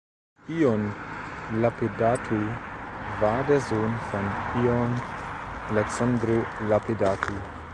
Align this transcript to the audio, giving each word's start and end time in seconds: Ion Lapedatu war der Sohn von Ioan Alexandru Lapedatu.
Ion 0.47 0.95
Lapedatu 1.61 2.35
war 3.19 3.43
der 3.43 3.61
Sohn 3.61 3.93
von 4.09 4.63
Ioan 4.63 4.99
Alexandru 5.69 6.41
Lapedatu. 6.67 7.33